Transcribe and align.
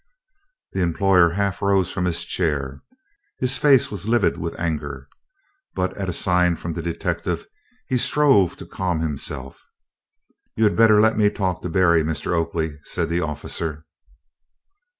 The 0.73 0.81
employer 0.81 1.29
half 1.33 1.61
rose 1.61 1.91
from 1.91 2.05
his 2.05 2.23
chair. 2.25 2.81
His 3.37 3.59
face 3.59 3.91
was 3.91 4.07
livid 4.07 4.35
with 4.35 4.59
anger. 4.59 5.07
But 5.75 5.95
at 5.95 6.09
a 6.09 6.13
sign 6.13 6.55
from 6.55 6.73
the 6.73 6.81
detective 6.81 7.45
he 7.85 7.99
strove 7.99 8.55
to 8.57 8.65
calm 8.65 9.01
himself. 9.01 9.63
"You 10.55 10.63
had 10.63 10.75
better 10.75 10.99
let 10.99 11.19
me 11.19 11.29
talk 11.29 11.61
to 11.61 11.69
Berry, 11.69 12.03
Mr. 12.03 12.31
Oakley," 12.33 12.79
said 12.81 13.09
the 13.09 13.21
officer. 13.21 13.85